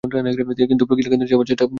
[0.69, 1.69] কিন্তু প্রক্রিয়ার কেন্দ্রে যাবার চেষ্টা করে না।